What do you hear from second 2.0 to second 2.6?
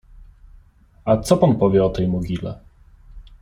mogile?